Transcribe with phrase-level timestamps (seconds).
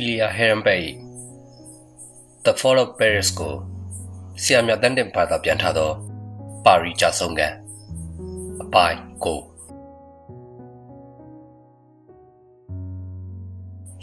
[0.00, 0.80] Ilya Herrenberg၏
[2.44, 3.54] The Fall of Paris ကို
[4.42, 5.90] ဆီယမ်မြတ်တန်တင်ဘာသာပြန်ထားသော
[6.64, 7.52] ပါရီကြဆုံးကန်
[8.62, 9.40] အပိုင်းကို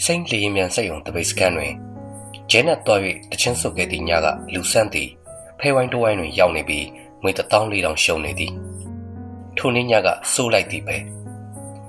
[0.03, 1.73] စိန့်လီမြန်စိတ်ုံတပိတ်စကန်တွင်
[2.49, 5.09] ဂျဲနတ်တော်၍တချင်းဆုပ်ခဲ့သည့်ညကလူဆန့်သည်
[5.59, 6.87] ဖဲဝိုင်းတဝိုင်းတွင်ရောက်နေပြီး
[7.21, 8.53] ငွေ14000ရှုံနေသည်
[9.57, 10.97] ထိုနေ့ညကစိုးလိုက်သည်ပဲ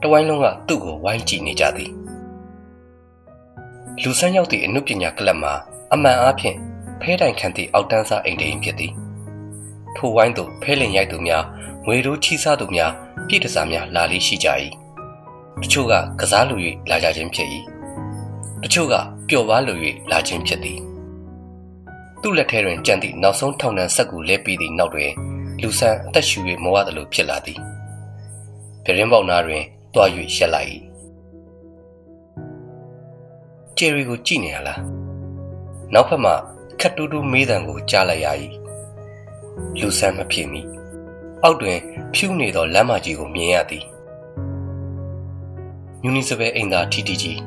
[0.02, 1.92] တဝိုင်းလုံးကသူ့ကိုဝိုင်းကြည့်နေကြသည်
[4.00, 5.52] လူဆန်းရောက်သည့်အနုပညာကလပ်မှာ
[5.92, 6.56] အမှန်အားဖြင့်
[7.00, 8.92] ဖဲတိုင်ခံသည့်အောက်တန်းစားအိမ်တိမ်ဖြစ်သည်
[9.96, 11.44] ထိုဝိုင်းသို့ဖဲလင်ရိုက်သူများ
[11.86, 12.92] ငွေတို့ချီစားသူများ
[13.28, 14.48] ပြည့်တစားများလာလေးရှိကြ၏
[15.62, 16.56] တချို့ကကစားလူ၍
[16.90, 17.48] လာကြခြင်းဖြစ်၏
[18.62, 18.94] တချို့က
[19.28, 19.74] ပျော်ပါလူ၍
[20.10, 20.78] လာခြင်းဖြစ်သည်
[22.22, 25.10] သူ့လက်ထဲတွင်ကြံသည့်နောက်ဆုံးထောင်နှံဆက်ကူလဲပြီးသည့်နောက်တွင်
[25.62, 27.58] လူဆန်းအသက်ရှူ၍မဝသလိုဖြစ်လာသည်
[28.84, 29.62] ပြရင်ပေါက်နာတွင်
[29.94, 30.70] တွား၍ရက်လိုက်၏
[33.78, 34.80] ဂျယ်ရီကိုကြည့်နေရလား
[35.94, 36.32] နောက်ဖက်မှ
[36.80, 38.26] ခတ်တူးတူးမေးတံကိုကြားလိုက်ရ၏
[39.78, 40.60] လူဆန်းမဖြစ်မိ
[41.42, 41.78] အောက်တွင်
[42.14, 43.84] ဖြူးနေသောလမ်းမကြီးကိုမြင်ရသည်
[46.02, 47.40] မြူနီစပယ်အိမ်သာထီတီကြီး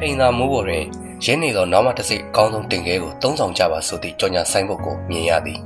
[0.00, 0.84] အိမ်သာမိုးပေါ်တွင်
[1.24, 5.60] ရင်းနေသောနောက်မှတစ်စိတ်အကောင်းဆုံးတင်ကဲကိုသုံးဆောင်ကြပါဆိုသည့်ကြော်ညာဆိုင်ဘုတ်ကိုမြင်ရသည်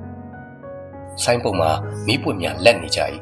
[1.23, 1.70] ဆိုင်ဘုတ်မှာ
[2.06, 3.00] မိပွင့်များလက်နေကြ၏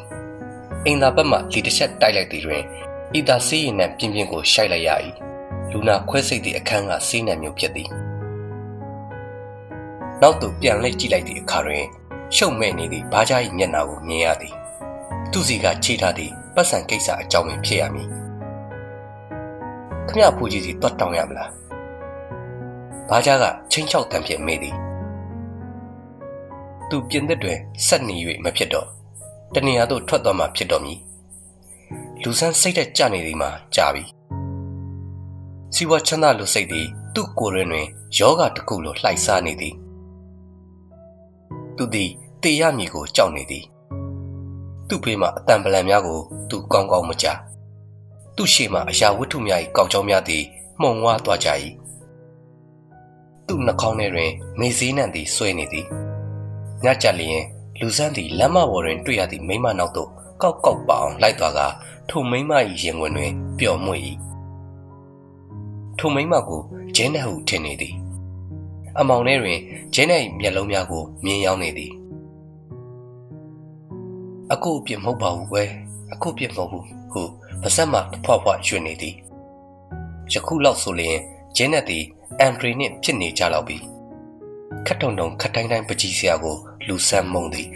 [0.84, 2.62] အိမ်သာဘက်မှလီတစ်ချက်တိုက်လိုက်သည်တွင်
[3.18, 4.90] ဤသာစီးရင်နဲ့ပြင်းပြင်းကိုရှိုက်လိုက်ရ၏
[5.72, 7.90] လူနာခွဲစိတ်သည့်အခန်းကစီးနှံမျိုးဖြစ်သည်
[10.22, 11.84] နောက်သို့ပြန်လှည့်ကြည့်လိုက်သည့်အခါတွင်
[12.36, 14.54] ရှုံမဲ့နေသည့်ဘားကြား၏မျက်နှာကိုမြင်ရသည်
[15.32, 18.08] သူစီကခြေထားသည့်ပတ်စံကိစ္စအကြောင်းပင်ဖြစ်ရမည်
[20.08, 21.50] ခမရဖူကြီးစီတွတ်တောင်းရမလား
[23.08, 24.74] ဘားကြားကချင်းချောက်တံဖြင့်မေးသည်
[26.90, 28.86] သူပြင်သစ်တွင်ဆက်နေ၍မဖြစ်တော့
[29.54, 30.98] တနေရာသို့ထွက်သွားမှဖြစ်တော်မည်
[32.22, 34.15] လူဆန်းစိတ်သက်ကြနေသည်မှာကြာပြီ
[35.74, 37.86] စီဝါချမ်းသာလူစိတ်သည်သူ့ကိုယ်ရင်းတွင်
[38.18, 39.74] ယောဂတစ်ခုလိုလှိုက်စားနေသည်
[41.76, 42.10] သူသည်
[42.42, 43.64] တေရမည်ကိုကြောက်နေသည်
[44.88, 46.20] သူ့ဖေးမှအတန်ပလံများကို
[46.50, 47.38] သူကောင်းကောင်းမကြား
[48.36, 50.42] သူ့ရှေ့မှအရာဝတ္ထုများ၏ကောက်ကြောင်းများသည်
[50.80, 51.48] မှုံဝါသွားကြ၏
[53.46, 54.30] သူ့နှာခေါင်းထဲတွင်
[54.60, 55.86] နေစည်းနှံသည်ဆွဲနေသည်
[56.84, 57.44] ညကြလျင်
[57.80, 60.10] လူစမ်းသည်လမ်းမပေါ်တွင်တွေ့ရသည့်မိမနောက်သို့
[60.42, 61.60] ကောက်ကောက်ပအောင်လိုက်သွားက
[62.08, 62.52] ထိုမိမ၏
[62.82, 64.00] ရင်ဝင်တွင်ပျော်မွေ့၏
[65.98, 66.60] ထိုမိမကို
[66.96, 67.94] ဂျင်းနဲ့ဟုထင်နေသည်
[68.98, 69.58] အမောင်ထဲတွင်
[69.94, 71.92] ဂျင်းနဲ့မျက်လုံးများကိုမြင်ရောက်နေသည်
[74.52, 75.68] အကုအပြစ်မဟုတ်ပါဘူးကွယ်
[76.12, 77.22] အကုအပြစ်မဟုတ်ဘူးဟု
[77.62, 79.14] ပါဆက်မှဖွားဖွားရွှင်နေသည်
[80.32, 81.18] ယခုလောက်ဆိုလျင်
[81.56, 82.04] ဂျင်းနဲ့သည်
[82.40, 83.76] အန်ဒရီနှင့်ဖြစ်နေကြတော့ပြီ
[84.86, 86.56] ခတ်တုံတုံခတ်တိုင်းတိုင်းပကြီးစရာကို
[86.86, 87.68] လူဆန်းမုံသည်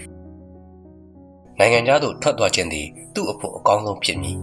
[1.59, 4.37] နိုင်ငံသားတို့ထွက်သွားခြင်းသည်သူ့အဖို့အကောင်းဆုံးဖြစ်မည်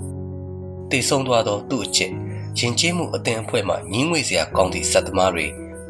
[0.89, 2.11] တည်ဆုံသွားသောသူ့အချစ်
[2.59, 5.45] ရင်ကျေးမှုအသင်အဖွဲ့မှညီးငွေစရာကောင်းသည့်စက်သမားတွေ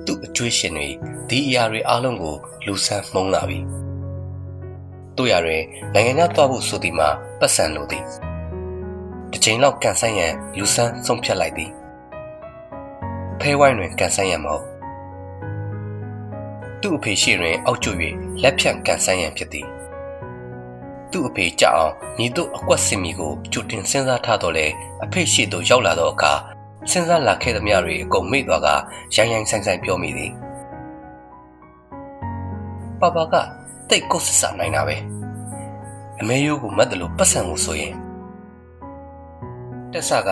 [0.06, 0.88] သူ့အကျွေးရှင်တွေ
[1.30, 2.36] ဒီအရာတွေအားလုံးကို
[2.66, 3.60] လူဆန်းမှုံလာပြီ
[5.18, 5.64] တို့ရတွင်
[5.94, 8.04] နိုင်ငံသားသွားဖို့ဆိုသည်မှာပတ်စံလိုသည်
[9.32, 11.72] တစ်ချိန်လောက်ကန်ဆိုင်ရန်လူဆန်းဆုံးဖြတ်လိုက်သည်
[13.40, 14.64] ဖဲဝိုင်းတွင်ကန်ဆိုင်ရန်မဟုတ်
[16.82, 17.92] သူ့အဖေရှိတွင်အောက်ကျွ၍
[18.42, 19.68] လက်ဖြန့်ကန်ဆိုင်ရန်ဖြစ်သည်
[21.12, 24.66] သူ့အဖေကြောက်အောင်ညီတို့အကွက်စင်မီကိုကြိုတင်စဉ်းစားထားတော့လေ
[25.04, 26.57] အဖေရှိသို့ရောက်လာတော့အခါ
[26.92, 28.68] စဉ်းစားလာခဲ့သမျှတွေအကုန်မေ့သွားက
[29.16, 30.32] ရိုင်းရိုင်းဆိုင်ဆိုင်ပြောမိသည်
[33.02, 33.36] ပပက
[33.90, 34.96] တိတ်ကိုဆဆနိုင်တာပဲ
[36.20, 37.94] အမေယိုးကိုမတ်တယ်လို့ပတ်စံကိုဆိုရင်
[39.92, 40.30] တက်ဆာက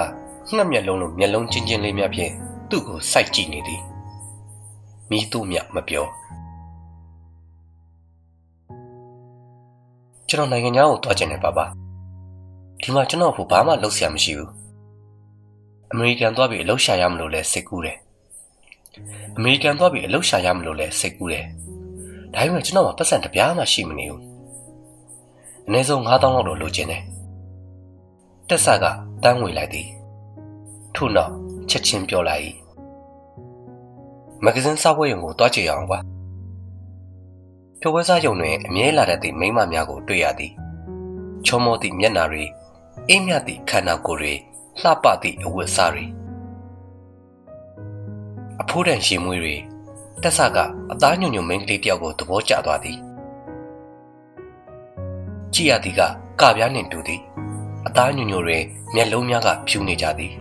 [0.54, 2.32] ငှက်မျက်လုံးလိုမျက်လုံးချင်းချင်းလေးများဖြင့်
[2.70, 3.82] သူ့ကိုစိုက်ကြည့်နေသည်
[5.10, 6.06] မိသူ့မြမပြော
[10.28, 11.66] ကျွန်တော်နိုင်ငံသားကိုတွားကျင်တယ်ပါပါ
[12.82, 14.65] ဒီမှာကျွန်တော်ကဘာမှလုပ်ဆရာမရှိဘူး
[15.92, 17.98] အမေရိကန်သွားပြီးအလုပ်ရှာရမလို့လဲစိတ်ကူးတယ်
[19.38, 21.46] အမေရိကန်သွားပြီးအလုပ်ရှာရမလို့လဲစိတ်ကူးတယ်
[22.34, 24.22] ဒါပေမဲ့ကျွန်တော်ကပတ်စံတပြားမှရှိမနေဘူး
[25.68, 27.04] အနည်းဆုံး9000လောက်တော့လိုချင်တယ်
[28.50, 28.86] တက်ဆာက
[29.24, 29.88] တန်းငွေလိုက်သည်
[30.96, 31.34] ထို့နောက်
[31.70, 32.50] ချက်ချင်းပြောလိုက်
[34.44, 36.00] မဂဇင်းစာပွဲရုံကိုတွားကြည့်ရအောင်ပါ
[37.80, 40.52] ဖြိုပွဲစားရုံတွင်အမြဲလာတတ်သည့်မိမများကိုတွေ့ရသည်
[41.46, 42.44] ချောမောသည့်မျက်နှာတွေ
[43.10, 44.34] အိမ်မြသည့်ခန္ဓာကိုယ်တွေ
[44.82, 46.06] လှပသည့်အဝတ်အစားတွေ
[48.62, 49.56] အဖိုးတန်ရှင်မွေးတွေ
[50.22, 50.58] တက်ဆာက
[50.92, 52.98] အသားညွန့်ညွန့်မိန်းကလေးတယောက်ကိုသဘောကျသွားသည်
[55.54, 56.02] ကြည်ရသည်က
[56.42, 57.22] ကပြားနှင့်တူသည်
[57.88, 58.64] အသားညွန့်ညွန့်တွင်
[58.96, 60.34] မျက်လုံးများကဖြူနေကြသည်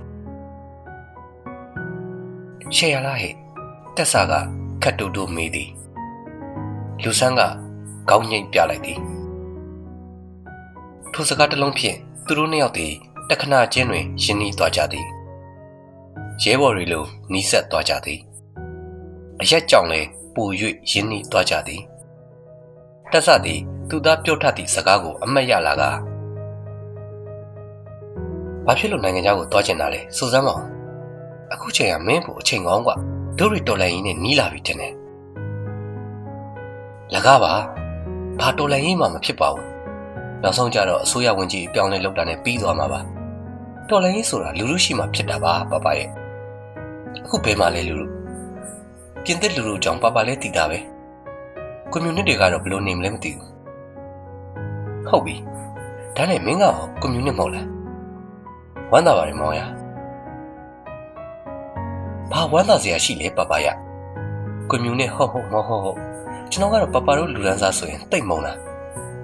[2.76, 3.34] ရှေ့ရလားဟဲ့
[3.96, 4.32] တက်ဆာက
[4.82, 5.70] ခတ်တူတူမေးသည်
[7.02, 7.42] လူဆန်းက
[8.08, 8.98] ခေါင်းငိမ့်ပြလိုက်သည်
[11.12, 11.96] ထိုစကားတစ်လုံးဖြင့်
[12.26, 12.94] သူတို့နှစ်ယောက်သည်
[13.29, 15.07] တခဏချင်းတွင်ယဉ်နီးသွားကြသည်
[16.43, 17.03] ရဲဘော်တွေလို
[17.33, 18.19] နီးစပ်သွားကြသည်
[19.41, 20.47] အရက်ကြောင့်လည်းပို၍
[20.91, 21.81] ရင်းနှီးသွားကြသည်
[23.11, 23.59] တက်ဆသည်
[23.89, 25.83] သူသားပြောထသည့်စကားကိုအမတ်ရလာက
[28.65, 30.65] ဘာဖြစ်လို့နိုင်ငံခြားကိုသွားကျင်တာလဲစူစမ်းပါဦး
[31.53, 32.95] အခုချိန်ကမင်းဖို့အချိန်ကောင်းกว่า
[33.37, 34.93] ဒိုရီတော်လိုင်းကြီးနဲ့နီးလာပြီတင်တယ်
[37.13, 37.53] လကားပါ
[38.39, 39.67] ဘာတော်လိုင်းကြီးမှမဖြစ်ပါဘူး
[40.43, 42.99] နောက်ဆုံးကြတော့အစိုးရဝင်ကြီးအပြောင်းလဲလုပ်တာနဲ့ပြီးသွားမှာပါ
[43.88, 46.08] တော်လိုင်းကြီးဆိုတာလူလူရှိမှဖြစ်တာပါပပရဲ့
[47.24, 48.06] အခုဘယ်မှာလဲလူလူ
[49.24, 50.78] ပြင်သစ်လူလူကြောင့်ပပလည်းတည်တာပဲ
[51.92, 53.50] ကွန်မြူနတီကတော့ဘယ်လိုနေမလဲမသိဘူး
[55.08, 55.36] ဟုတ်ပြီ
[56.16, 56.64] ဒါနဲ့မင်းက
[57.00, 57.66] ကွန်မြူနစ်မဟုတ်လား
[58.90, 59.60] ဝမ်းသာပါတယ်မောင်ရ
[62.30, 63.66] ဘာဝမ်းသာစရာရှိလဲပပရ
[64.70, 65.98] ကွန်မြူနစ်ဟုတ်ဟုတ်မဟုတ်ဟုတ်
[66.50, 68.58] ကျွန်တော်ကတော့ပပတို့လူရန်စားဆိုရင်တိတ်မုံလား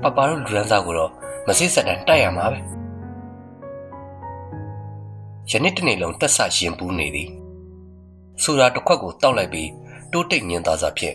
[0.02, 1.10] ပပတို့လူရန်စားကိုတော့
[1.46, 2.79] မစိစက်တန်တိုက်ရမှာပဲ
[5.50, 7.28] ယနေ့တနေ့လုံးတက်ဆရင်ပူးနေသည်
[8.42, 9.70] ဆိုတာတစ်ခွက်ကိုတောက်လိုက်ပြီး
[10.12, 11.14] တိုးတိတ်ညင်သားစားဖြစ်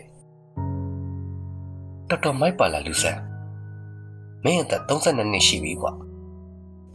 [2.09, 3.17] တော်တော်မိုက်ပါလာလူဆန်
[4.43, 5.91] မင်းအသက်32နှစ်ရှိပြီကွာ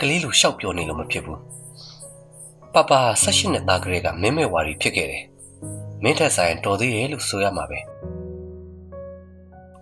[0.01, 1.41] ကလေးလိုရှောက်ပြောနေလို့မဖြစ်ဘူး
[2.75, 2.93] ပပ
[3.23, 5.25] 16နှစ်သားကလေးကမင်းမဲဝါရီဖြစ်ခဲ့တယ်
[6.03, 7.81] မင်းထက်ဆိုင်တော်သေးရဲ့လို့ဆိုရမှာပဲ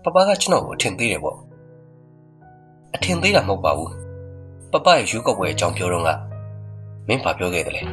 [0.03, 1.37] ပပကကျွန်တော်ကိုအထင်သေးတယ်ပေါ့
[2.95, 3.91] အထင်သေးတာမဟုတ်ပါဘူး
[4.71, 6.28] ပပရဲ့ယူကောက်ပွဲအကြောင်းပြောတော့က
[7.09, 7.83] မင်းဘာပြောခဲ့တယ်လဲ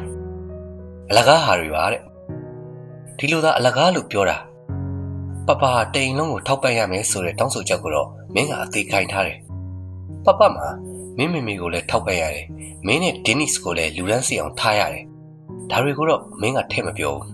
[1.09, 2.01] အလကားဟာတွေပါတဲ့
[3.17, 4.37] ဒီလိုသာအလကားလို့ပြောတာ
[5.47, 5.63] ပပ
[5.95, 9.37] တိန်လုံးကိုထောက်ပံ့ရမယ်ဆိုတဲ့တောင်းဆိုချက်ကိုတော့မင်းကအသေးခိုင်းထားတယ်
[10.25, 10.67] ပပမှာ
[11.17, 12.45] မင်းမေမေကိုလည်းထောက်ပံ့ရတယ်
[12.87, 15.05] မင်းနဲ့ဒင်းနစ်ကိုလည်းလူရန်စီအောင်ထားရတယ်
[15.71, 17.27] ဒါတွေကိုတော့မင်းကထဲ့မပြောဘူး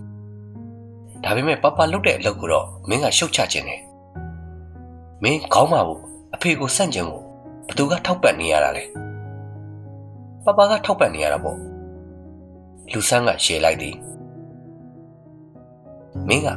[1.24, 3.82] ဒါပေမဲ့ပပလုပ်တဲ့အလုပ်ကိုတော့မင်းကရှုတ်ချခြင်းတယ်
[5.24, 6.02] မင်းခေါင်းပါဘူး
[6.36, 7.24] အဖေကိုစန့်ကျင်ဖို့
[7.68, 8.84] ဘသူကထောက်ပံ့နေရတာလဲ
[10.46, 11.58] ပပကထောက်ပံ့နေရတာပေါ့
[12.92, 13.96] လူဆန်းကရှယ်လိုက်သည်
[16.28, 16.48] မင်းက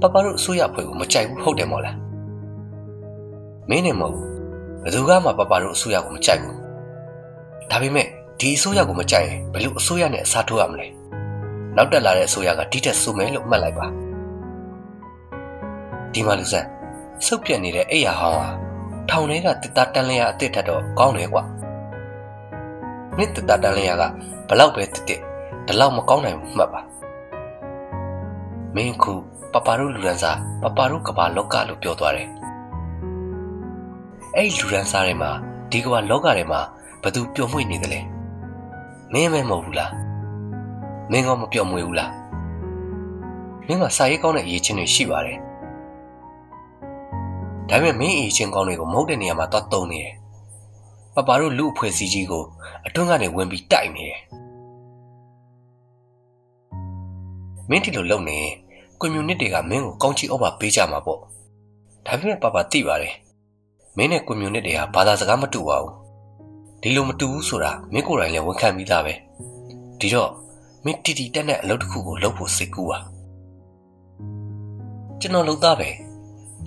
[0.00, 1.96] ပပတို့အစိုးရဖွဲ့ကိုမကြိုက်ဘူးဟုတ်တယ်မို့လား
[3.68, 4.28] မင်းနဲ့မဟုတ်ဘူး
[4.82, 6.56] ဘယ်သူကမှပပတို့အစိုးရကိုမကြိုက်ဘူး
[7.70, 8.06] ဒါပေမဲ့
[8.40, 10.86] ဒီအစိုးရကိုမကြိုက်ရင်ဘယ်လိုအစိုးရနဲ့အစားထိုးရမလဲ
[11.76, 13.86] နောက်တက်လာတဲ့အစိုးရကဒီတက်ဆိုမယ်လို့မှတ်လိုက်ပါ
[16.12, 16.68] ဒီမှာလူဆန်း
[17.26, 18.48] စုပ်ပြက်နေတဲ့အိယာဟောင်းဟာ
[19.10, 21.42] ထောင်ထဲကတစ်သားတန်လျာအစ်စ်ထက်တော့ကောင်းတယ်ကွာ
[23.16, 24.02] မင်းတစ်သားတန်လျာက
[24.48, 25.20] ဘလောက်ပဲတစ်တစ်
[25.66, 26.80] ဒီလောက်မကောင်းနိုင်ဘူးမှတ်ပါ
[28.74, 29.12] မင်းခု
[29.52, 32.28] ပပတို့လူရန်စာပပတို့ကဘာလောကလို့ပြောသွားတယ်
[34.36, 35.30] အဲ့လူရန်စာတွေမှာ
[35.70, 36.60] ဒီကဘာလောကတွေမှာ
[37.02, 38.00] ဘသူပျော်မွေ့နေတယ်လဲ
[39.12, 39.92] မင်းမဲမဟုတ်ဘူးလား
[41.10, 42.12] မင်းကမပျော်မွေ့ဘူးလား
[43.66, 45.38] မင်းကစာရေးကောင်းတဲ့အရေးချင်းတွေရှိပါတယ်
[47.68, 50.14] ဒါပေမဲ့မင်းအရေးချင်းကောင်းတွေကိုမဟုတ်တဲ့နေရာမှာသွားတုံးနေတယ်
[51.14, 52.44] ပပတို့လူအဖွဲ့အစည်းကြီးကို
[52.86, 54.20] အတွင်းကနေဝင်ပြီးတိုက်နေတယ်
[57.70, 58.38] မင်းဒီလိုလုပ်နေ
[59.00, 61.18] ကွန်မြူနတီကမင်းကိုကောင်းချီဩဘာပေးကြမှာပေါ့
[62.06, 63.14] ဒါပေမဲ့ပပသိပါတယ်
[63.96, 65.92] မင်းနဲ့ကွန်မြူနတီဟာဘာသာစကားမတူပါဘူး
[66.82, 69.14] ဒီလိုမတူဘူးဆိုတာမင်းကိုယ်တိုင်လည်းဝန်ခံပြီးသားပဲ
[70.00, 70.30] ဒီတော့
[70.84, 72.98] မင်းတီတီတက်တဲ့အလုပ်တစ်ခုကိုလုပ်ဖို့စိတ်ကူးပါ
[75.20, 75.88] ကျွန်တော်လုပ်သားပဲ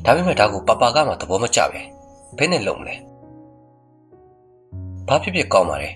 [0.05, 1.81] ဒါပေမဲ့ဒါကိုပပကမှသဘောမကျပဲ
[2.37, 2.95] ဘယ်နဲ့လုပ်မလဲ
[5.07, 5.89] ဘာဖြစ်ဖြစ်ကောင်းပါလေ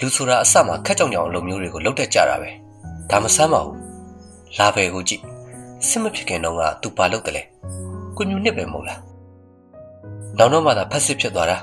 [0.00, 2.50] လူဆိုတာအစမှခက်ကြောင်ကြောင်အလုပ်မျိုးတွေကိုလုပ်တတ်ကြတာပဲ
[3.10, 3.83] ဒါမဆမ်းပါဘူး
[4.58, 5.22] လာပဲကိုကြည့်
[5.88, 7.42] စစ်မဖြစ်ခင်တော့ကသူဘာလုပ်တယ်လဲ
[8.16, 9.00] ကွန်မြူနစ်ပဲမဟုတ်လား
[10.38, 11.58] နောက်တော့မှသာဖက်စစ်ဖြစ်သွားတာ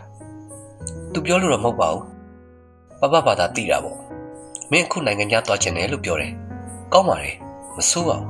[1.14, 2.06] သူပြောလို့တော့မဟုတ်ပါဘူး
[3.00, 3.98] ပပဘာသာတိတာပေါ့
[4.72, 6.32] မင်းအခုနိုင်ငံခြားသွားချင်တယ်လို့ပြောတယ်
[6.94, 7.32] ကောင်းပါလေ
[7.76, 8.28] မဆိုးပါဘူး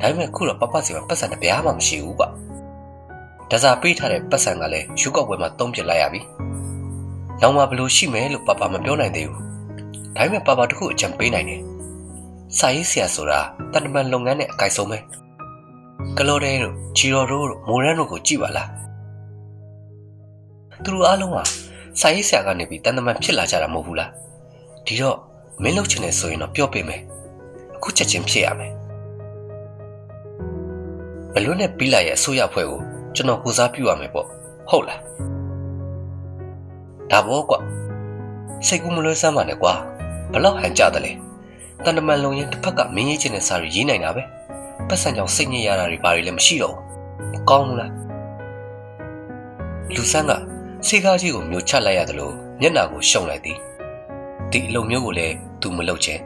[0.00, 2.24] ဒါပေမဲ့ခုတော့ပပစီမှာပတ်စံတပြားမှမရှိဘူးကွ
[3.50, 6.20] ဒါစာပေးထားတဲ့ပတ်စံကလည်းရုပ်ောက်ပွဲမှာတုံးပြလိုက်ရပြီ
[7.40, 9.42] နောက်မှဘလို့ရှိမယ်လို့ပပမပြောနိုင်သေးဘူး
[10.16, 11.60] ဒါပေမဲ့ပပတခုအကြံပေးနိုင်တယ်
[12.58, 13.40] စာရေးဆရာဆိုတာ
[13.72, 14.98] တန်တမန်လုပ်ငန်းနဲ့အကိုက်ဆုံးပဲ
[16.18, 18.68] ကလော်တဲတို့ဂျီရိုတို့မိုရန်တို့ကိုကြည့်ပါလား
[20.84, 21.42] သူတို့အားလုံးဟာ
[22.00, 24.10] စာရေးဆရာကနေပြီးတန်တမန်ဖြစ်လာကြတာမဟုတ်ဘူးလား
[24.86, 25.16] ဒီတော့
[25.62, 27.02] မင်းလုပ်ချင်တယ်ဆိုရင်တော့ပြောပေးမယ်
[27.76, 28.72] အခုချက်ချင်းဖြစ်ရမယ်
[31.34, 32.80] ဘလွန်းနဲ့ပြီးလာရဲ့အစိုးရဖွဲ့ကို
[33.14, 34.26] ကျွန်တော်ကိုစားပြုရမယ်ပေါ့
[34.68, 35.00] ဟုတ်လား
[37.10, 37.56] ဒါဘောကွ
[38.66, 39.72] စိတ်ကူးမလွှဲစမ်းပါနဲ့ကွာ
[40.32, 41.12] ဘလောက်ဟန်ကြတယ်လဲ
[41.84, 44.22] တန်တမန်လုံရင်တစ်ဖက်ကမင်းရေးချင်တဲ့စာတွေရေးနိုင်တာပဲ
[44.88, 47.92] ပတ်စံကြောင့်စိတ်ညစ်ရတာတွေဘာတွေလည်းမရှိတော့ဘူးမကောင်းဘူးလား
[49.94, 50.32] လူဆန်းက
[50.86, 53.58] စေကားကြီးကိုမျိုးချလိုက်ရတယ်လို့မျက်နာကိုရှုံလိုက်သည်
[54.52, 56.20] ဒီအလုပ်မျိုးကိုလည်းသူမလုပ်ချင်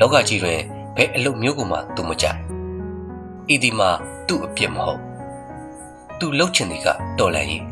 [0.00, 0.60] လောကကြီးတွင်
[0.96, 2.38] ဘယ်အလုပ်မျိုးကိုမှသူမကြိုက်
[3.54, 3.90] ဤဒီမှာ
[4.28, 5.00] သူ့အပြစ်မဟုတ်
[6.18, 7.64] သူလှုပ်ချင်သည်ကတော်လန်ရင်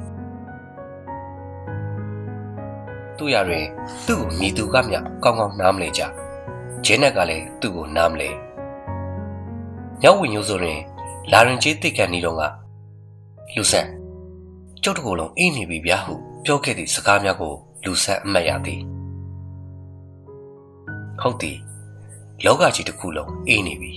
[3.17, 3.67] သူရရင်
[4.07, 6.03] သူ့ကိုမိသူကမြကောင်းကောင်းနားမလဲကြ
[6.85, 8.31] ဂျင်းနက်ကလည်းသူ့ကိုနားမလဲ
[10.05, 10.81] ရောက်ဝင်ရိုးဆိုရင်
[11.33, 12.43] လာရင်ကြီးတိတ်ကန်နေတော့က
[13.55, 13.87] လူဆန်
[14.83, 17.55] ကျုပ်တကူလုံးအေးနေပြီဗျာဟုပြောခဲ့သည့်စကားများကို
[17.85, 18.81] လူဆန်အမှတ်ရသည်
[21.21, 21.59] ဟုတ်သည်
[22.45, 23.93] လောကကြီးတစ်ခုလုံးအေးနေပြီ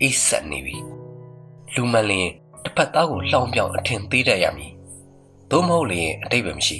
[0.00, 0.76] အေးဆက်နေပြီ
[1.74, 2.28] လူမှန်လျင်
[2.64, 4.72] တစ်ဖက်သားကိုလှောင်ပြောင်အထင်သေးတတ်ရမည်
[5.50, 6.78] သို့မဟုတ်လျင်အတိတ်ပဲမရှိ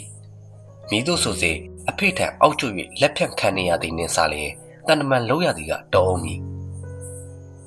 [0.90, 1.52] မိတို့ဆိုစေ
[1.90, 2.68] အဖေထံအောက်ကျွ၍
[3.00, 4.52] လက်ဖြတ်ခံနေရသည့်နင်းစားလျင်
[4.86, 6.40] တန်တမန်လောက်ရသည်ကတော်အောင်မည်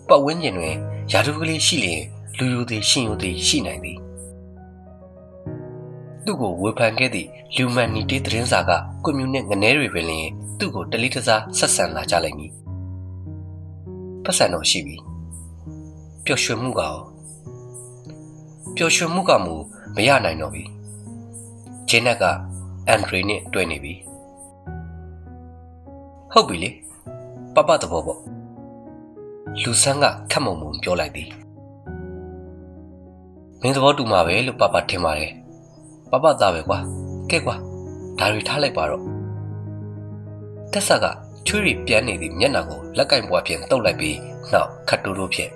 [0.07, 0.75] ပတ်ဝန်းကျင်တွင်
[1.11, 2.03] ယာတုကလေးရှိလျင်
[2.37, 3.97] လူယူသည်ရှင်ယူသည်ရှိနိုင်သည်
[6.23, 8.71] သူ့ကိုဝေဖန်ခဲ့သည့်လူမန်နီတီသတင်းစာက
[9.03, 10.27] ကွန်မြူနစ်ငနဲတွေပင်လျင်
[10.59, 12.51] သူ့ကိုတလိတစားဆက်ဆံလာကြလိမ့်မည်
[14.23, 14.95] ပတ်စံတော့ရှိပြီ
[16.25, 16.97] ပျော်ရွှင်မှုကရော
[18.75, 19.55] ပျော်ရွှင်မှုကမူ
[19.95, 20.63] မရနိုင်တော့ပြီ
[21.89, 22.23] ဂျင်းနက်က
[22.87, 23.93] အန်ဒရီနဲ့တွေ့နေပြီ
[26.33, 26.69] ဟုတ်ပြီလေ
[27.57, 28.21] ပပသဘောပေါ့
[29.61, 31.29] လူဆန်းကခက်မုံမုံပြောလိုက်သည်
[33.61, 35.31] မင်းသဘောတူမှာပဲလို့ပပထင်ပါတယ်
[36.11, 36.79] ပပသားပဲကွာ
[37.29, 37.55] ကဲကွာ
[38.19, 39.03] ဒါတွေထားလိုက်ပါတော့
[40.71, 41.05] တက်ဆာက
[41.47, 44.17] ချွေးရီပြန်နေသည့်မျက်နှာကိုလက်ကင်ပွားဖြင့်တုပ်လိုက်ပြီး
[44.53, 45.51] နောက်ခတ်တိုးတိုးဖြင့်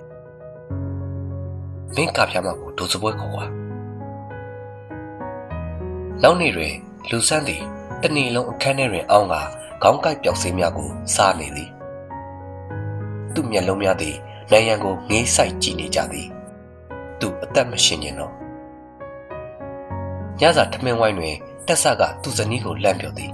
[1.96, 3.46] မင်းကဖျားမကိုဒိုစပွဲခေါ်ကွာ
[6.24, 6.74] နောက်နေ့တွင်
[7.10, 7.62] လူဆန်းသည်
[8.02, 9.36] တနေ့လုံးအခန်းထဲတွင်အောင်းက
[9.84, 11.72] ခေါင်းကိုက်ပျောက်စေးများကိုစားနေသည်
[13.36, 14.16] သူ့မျက်လုံးများသည်
[14.52, 16.28] နိုင်ရန်ကိုငေးဆိုင်ကြည့်နေကြသည်
[17.20, 18.34] သူအသက်မရှင်ရင်တော့
[20.40, 21.36] ညစာထမင်းဝိုင်းတွင်
[21.68, 23.32] တက်ဆကသူ့ဇနီးကိုလန့်ပြောသည်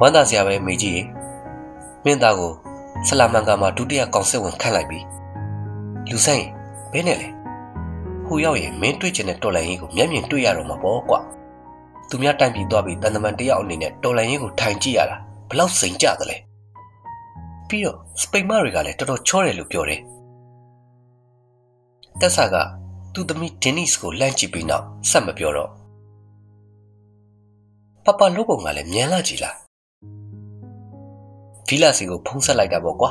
[0.00, 1.02] ဝမ်းသာစရာပဲမေကြီး
[2.04, 2.52] မင်းသားကို
[3.06, 5.00] ဆလာမန်ကာမှာဒုတိယကောင်စစ်ဝင်ခန့်လိုက်ပြီ
[6.10, 6.44] လူဆိုင်
[6.92, 7.28] ဘဲနဲ့လေ
[8.26, 11.20] ဟိုရောက်ရင်မင်းတွေ့ချင်တဲ့တော်လိုင်းရေးကိုမျက်မြင်တွေ့ရတော့မှာပေါ့ကွာ
[12.10, 15.16] သူများတိုင်ပြီးသွားပြီးတန်တမန်တယောက်အနေနဲ့တော်လိုင်းရေးကိုထိုင်ကြည့်ရတာ
[15.50, 16.36] ဘလောက်စိန်ကြသလဲ
[17.68, 20.00] ပြီးတော့စပိန်မတွေကလည်းတော်တော်ချောတယ်လို့ပြောတယ်
[22.20, 22.56] တက်ဆာက
[23.14, 25.70] သူ့သမီးဒင်းနစ်ကိုလန့်ကြည့်ပြီးနောက်ဆက်မပြောတော့
[28.04, 29.56] ပပလို့ပုံကလည်းမြန်လာကြည်လား
[31.68, 33.10] ဗီလာစီကိုဖုံးဆက်လိုက်တာပေါ့ကွာ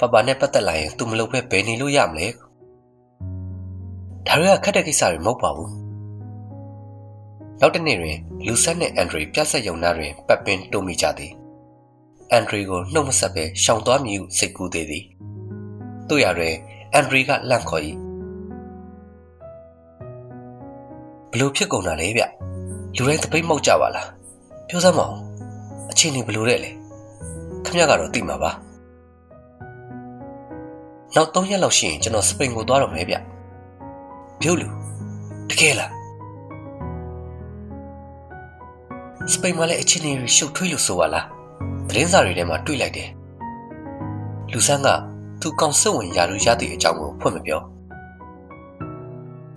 [0.00, 2.26] ပပနဲ့ပတ်သက်လာရင် तू မလုပ်ပဲဘယ်နေလို့ရမလဲ
[4.26, 5.72] ဒါတွေကခက်တဲ့ကိစ္စတွေမဟုတ်ပါဘူး
[7.60, 8.16] နောက်တနေ့တွင်
[8.46, 11.32] လူဆက်နဲ့အန်ဒရီပြတ်ဆက်ယုံနာတွင်ပတ်ပင်တိုးမိကြသည်
[12.32, 15.04] အန်ဒရီကိုနှုတ်မဆက်ပဲရှောင်သွားမည်ဟုစိတ်ကူးသေးသည်
[16.08, 16.54] တို့ရတွင်
[16.92, 17.82] အန်ဒရီကလန့်ခေါ်၏
[21.30, 22.22] ဘလို့ဖြစ်ကုန်တာလဲဗျ
[22.96, 24.08] လူတိုင်းတပိတ်မောက်ကြပါလား
[24.68, 25.16] ပြောစမ်းမအောင်
[25.90, 26.70] အချင်းနေဘလို့တဲ့လဲ
[27.64, 28.50] ခမရကတော့သိမှာပါ
[31.14, 33.16] နောက်၃ရက်လောက်ရှိရင်ကျွန်တော်စပိန်ကိုသွားတော့မယ်ဗျ
[34.40, 34.68] ပြုတ်လူ
[35.50, 35.90] တကယ်လား
[39.32, 41.26] စပိန်မှာလည်းအချင်းနေရှုပ်ထွေးလို့ဆိုပါလား
[41.88, 43.10] သတင်းစာတွေထဲမှာတွေ့လိုက်တယ်
[44.52, 44.88] လူဆန်းက
[45.40, 47.60] သူကောင်စစ်ဝင်ရာလူရတဲ့အကြောင်းကိုဖွင့်မပြော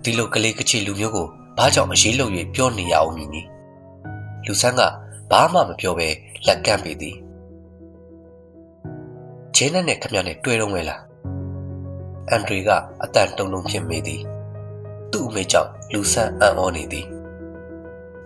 [0.02, 1.26] ဒီလိုကလေးကချီလူမျိုးကို
[1.58, 3.42] ဘာကြောင့်အရေးလို့၍ပြောနေရအောင်မည်နီ
[4.46, 4.82] လူဆန်းက
[5.30, 6.08] ဘာမှမပြောဘဲ
[6.46, 7.16] လက်ကမ်းပေသည်
[9.54, 11.02] ဂျင်းနဲ့ခမရနဲ့တွေ့တော့ငယ်လား
[12.30, 12.70] အန်ဒရီက
[13.02, 14.22] အတန်တုံတုံဖြစ်မိသည်
[15.12, 17.06] သူ့အမေကြောင့်လူဆန်းအံ့ဩနေသည်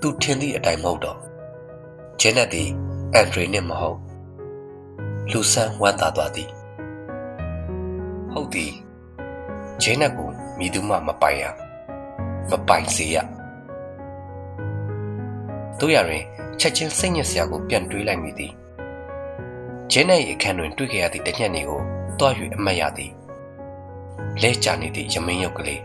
[0.00, 1.18] သူထင်သည့်အတိုင်းမဟုတ်တော့
[2.20, 2.68] ဂျင်းနဲ့သည်
[3.14, 3.98] အန်ဒရီနဲ့မဟုတ်
[5.30, 6.50] လူဆန်းဝမ်းသာသွားသည်
[8.32, 8.72] ဟုတ်သည်
[9.82, 10.28] ဂျင်းနဲ့ကို
[10.58, 11.44] မိသူမှမပိုင်ရ
[12.50, 13.16] မပိုင်စေရ
[15.78, 16.24] တို့ရရင်
[16.60, 18.52] ချက်ချင်းစိတ်ညစ်စရာကိုပြန်တွေးလိုက်မိသည်
[19.90, 21.80] ဂျင်းနဲ့ရဲ့အခန်းတွင်တွေ့ခဲ့ရသည့်တညက်နေကို
[22.18, 23.12] တွား၍အမတ်ရသည်
[24.42, 25.82] လဲကျနေသည့်ရမင်းရုပ်ကလေး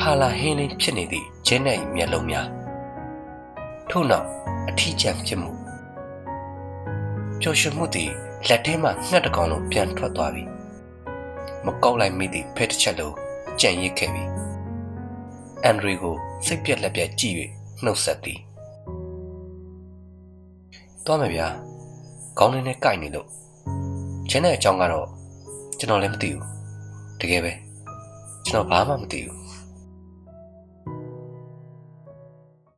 [0.00, 2.46] ဟာလာဟင်းလင်းဖြစ်နေသည့်ဂျင်းနဲ့မျက်လုံးများ
[3.90, 4.26] ထို့နောက်
[4.68, 5.50] အထီးကျန်ဖြစ်မှု
[7.42, 8.10] ပျော်ရွှင်မှုသည်
[8.48, 10.44] လက်ထဲမှငှက်တကောင်လုံးပြန်ထွက်သွားပြီ
[11.64, 13.14] မကောက်လိုက်မိသည့်ဖက်တစ်ချက်လုံး
[13.60, 14.24] ကြံ့ရစ်ခဲ့ပြီ
[15.64, 16.14] အန်ဒရီကို
[16.46, 17.34] စိတ်ပြက်လက်ပြက်ကြည့်၍
[17.84, 18.38] နှုတ်ဆက်သည်
[21.04, 21.48] သွားမယ်ဗျာ
[22.38, 23.28] ခေါင်းလေးနဲ့ကိုက်နေလို့
[24.30, 25.06] ကျင်းတဲ့အကြောင်းကတော့
[25.78, 26.44] ကျွန်တော်လည်းမသိဘူး
[27.20, 27.52] တကယ်ပဲ
[28.46, 29.39] ကျွန်တော်ဘာမှမသိဘူး